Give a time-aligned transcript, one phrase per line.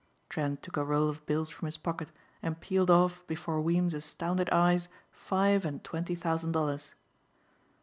[0.29, 2.09] Trent took a roll of bills from his pocket
[2.41, 6.95] and peeled off before Weems' astounded eyes five and twenty thousand dollars.